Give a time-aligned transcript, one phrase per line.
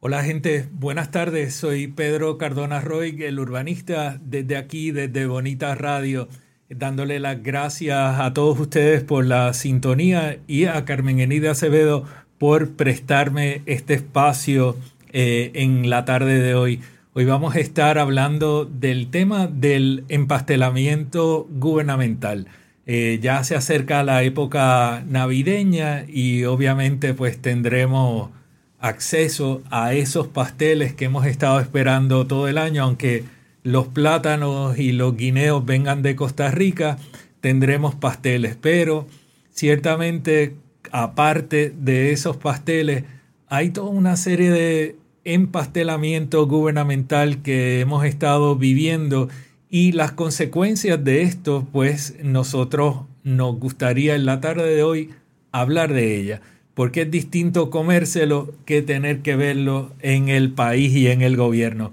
[0.00, 1.54] Hola gente, buenas tardes.
[1.54, 6.28] Soy Pedro Cardona Roy, el urbanista, desde aquí, desde Bonita Radio,
[6.70, 12.04] dándole las gracias a todos ustedes por la sintonía y a Carmen Enida Acevedo
[12.38, 14.76] por prestarme este espacio
[15.12, 16.80] eh, en la tarde de hoy.
[17.12, 22.46] Hoy vamos a estar hablando del tema del empastelamiento gubernamental.
[22.86, 28.30] Eh, ya se acerca la época navideña y obviamente pues tendremos
[28.78, 33.24] acceso a esos pasteles que hemos estado esperando todo el año, aunque
[33.62, 36.98] los plátanos y los guineos vengan de Costa Rica,
[37.40, 39.06] tendremos pasteles, pero
[39.50, 40.54] ciertamente
[40.92, 43.04] aparte de esos pasteles,
[43.48, 49.28] hay toda una serie de empastelamiento gubernamental que hemos estado viviendo
[49.68, 55.10] y las consecuencias de esto, pues nosotros nos gustaría en la tarde de hoy
[55.52, 56.40] hablar de ella
[56.80, 61.90] porque es distinto comérselo que tener que verlo en el país y en el gobierno.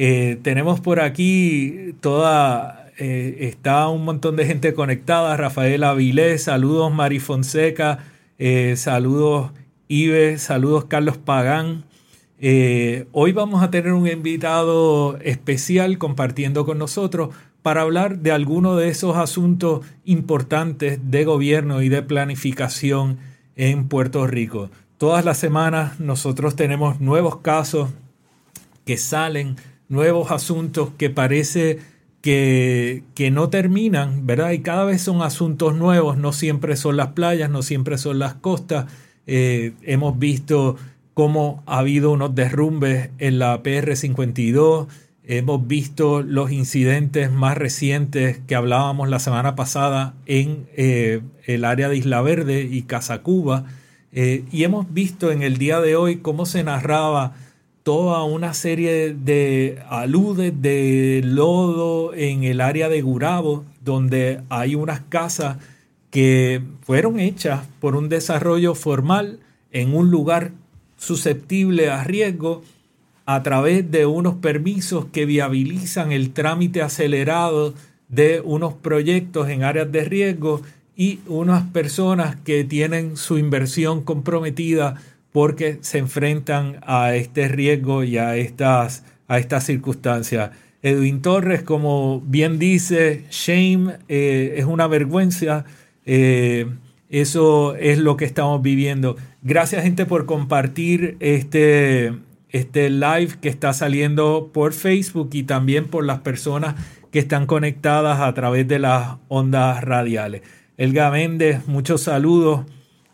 [0.00, 6.94] Eh, tenemos por aquí toda, eh, está un montón de gente conectada, Rafael Avilés, saludos
[6.94, 8.04] Mari Fonseca,
[8.38, 9.50] eh, saludos
[9.88, 11.82] Ibe, saludos Carlos Pagán.
[13.10, 17.30] hoy vamos a tener un invitado especial compartiendo con nosotros
[17.62, 23.18] para hablar de alguno de esos asuntos importantes de gobierno y de planificación
[23.56, 24.70] en Puerto Rico.
[24.96, 27.90] Todas las semanas nosotros tenemos nuevos casos
[28.84, 29.56] que salen,
[29.88, 31.78] nuevos asuntos que parece
[32.20, 34.50] que, que, no terminan, ¿verdad?
[34.50, 38.34] Y cada vez son asuntos nuevos, no siempre son las playas, no siempre son las
[38.34, 38.86] costas.
[39.26, 40.76] Eh, hemos visto
[41.14, 44.86] cómo ha habido unos derrumbes en la PR-52,
[45.24, 51.88] hemos visto los incidentes más recientes que hablábamos la semana pasada en eh, el área
[51.88, 53.64] de Isla Verde y Casacuba.
[54.12, 57.34] Eh, y hemos visto en el día de hoy cómo se narraba
[57.88, 65.00] toda una serie de aludes de lodo en el área de Gurabo, donde hay unas
[65.08, 65.56] casas
[66.10, 69.40] que fueron hechas por un desarrollo formal
[69.72, 70.52] en un lugar
[70.98, 72.62] susceptible a riesgo
[73.24, 77.72] a través de unos permisos que viabilizan el trámite acelerado
[78.10, 80.60] de unos proyectos en áreas de riesgo
[80.94, 84.96] y unas personas que tienen su inversión comprometida
[85.38, 90.50] porque se enfrentan a este riesgo y a estas, a estas circunstancias.
[90.82, 95.64] Edwin Torres, como bien dice, shame eh, es una vergüenza.
[96.06, 96.66] Eh,
[97.08, 99.14] eso es lo que estamos viviendo.
[99.42, 102.14] Gracias gente por compartir este,
[102.48, 106.74] este live que está saliendo por Facebook y también por las personas
[107.12, 110.42] que están conectadas a través de las ondas radiales.
[110.78, 112.66] Elga Méndez, muchos saludos.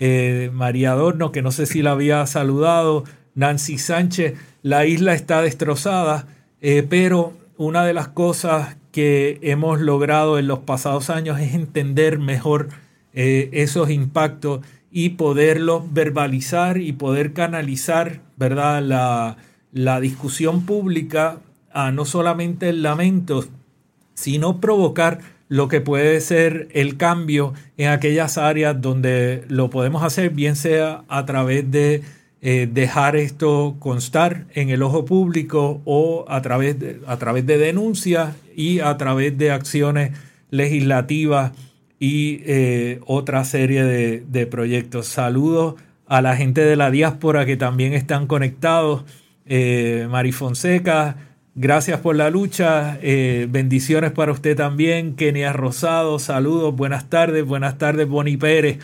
[0.00, 3.04] Eh, María Adorno, que no sé si la había saludado.
[3.34, 6.26] Nancy Sánchez, la isla está destrozada,
[6.60, 12.18] eh, pero una de las cosas que hemos logrado en los pasados años es entender
[12.18, 12.70] mejor
[13.12, 14.60] eh, esos impactos
[14.90, 18.82] y poderlos verbalizar y poder canalizar, ¿verdad?
[18.82, 19.36] La,
[19.72, 21.38] la discusión pública
[21.72, 23.44] a no solamente el lamento,
[24.14, 25.20] sino provocar
[25.50, 31.02] lo que puede ser el cambio en aquellas áreas donde lo podemos hacer, bien sea
[31.08, 32.02] a través de
[32.40, 37.58] eh, dejar esto constar en el ojo público o a través de, a través de
[37.58, 40.12] denuncias y a través de acciones
[40.50, 41.50] legislativas
[41.98, 45.08] y eh, otra serie de, proyectos.
[45.08, 45.74] Saludos
[46.06, 49.02] a la gente de la diáspora que también están conectados.
[49.46, 51.16] Eh, Fonseca,
[51.56, 52.98] Gracias por la lucha.
[53.02, 55.16] Eh, bendiciones para usted también.
[55.16, 56.76] Kenia Rosado, saludos.
[56.76, 57.44] Buenas tardes.
[57.44, 58.78] Buenas tardes, Boni Pérez.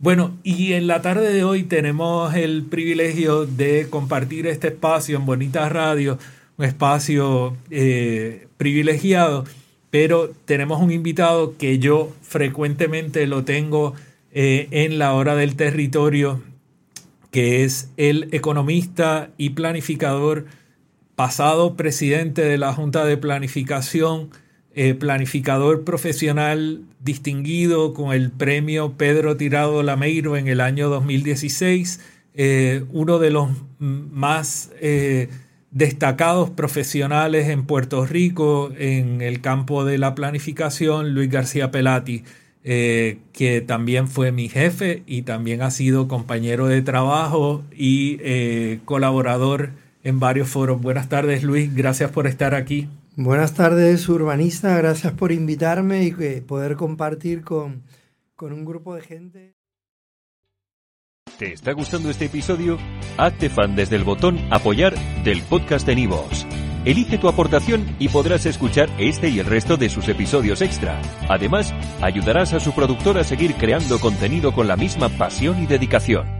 [0.00, 5.26] Bueno, y en la tarde de hoy tenemos el privilegio de compartir este espacio en
[5.26, 6.18] Bonita Radio,
[6.56, 9.44] un espacio eh, privilegiado,
[9.90, 13.94] pero tenemos un invitado que yo frecuentemente lo tengo
[14.32, 16.40] eh, en la hora del territorio,
[17.30, 20.46] que es el economista y planificador
[21.20, 24.30] pasado presidente de la Junta de Planificación,
[24.72, 32.00] eh, planificador profesional distinguido con el premio Pedro Tirado Lameiro en el año 2016,
[32.32, 35.28] eh, uno de los más eh,
[35.70, 42.24] destacados profesionales en Puerto Rico en el campo de la planificación, Luis García Pelati.
[42.62, 50.20] que también fue mi jefe y también ha sido compañero de trabajo y colaborador en
[50.20, 50.80] varios foros.
[50.80, 51.74] Buenas tardes, Luis.
[51.74, 52.88] Gracias por estar aquí.
[53.16, 54.76] Buenas tardes, urbanista.
[54.76, 57.82] Gracias por invitarme y eh, poder compartir con,
[58.36, 59.54] con un grupo de gente.
[61.38, 62.78] ¿Te está gustando este episodio?
[63.16, 64.94] Hazte fan desde el botón Apoyar
[65.24, 66.46] del podcast de Nivos.
[66.84, 71.00] Elige tu aportación y podrás escuchar este y el resto de sus episodios extra.
[71.28, 76.39] Además, ayudarás a su productor a seguir creando contenido con la misma pasión y dedicación.